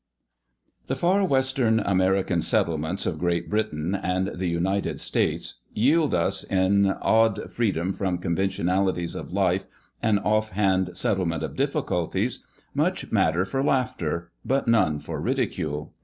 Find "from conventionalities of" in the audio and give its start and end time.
7.93-9.31